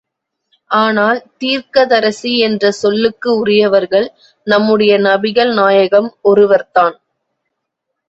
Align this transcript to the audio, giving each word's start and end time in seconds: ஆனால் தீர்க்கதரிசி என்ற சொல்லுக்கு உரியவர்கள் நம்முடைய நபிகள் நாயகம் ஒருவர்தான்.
ஆனால் 0.71 1.19
தீர்க்கதரிசி 1.37 2.39
என்ற 2.39 2.71
சொல்லுக்கு 2.71 3.29
உரியவர்கள் 3.37 4.09
நம்முடைய 4.47 4.95
நபிகள் 4.99 5.53
நாயகம் 5.53 6.11
ஒருவர்தான். 6.21 6.97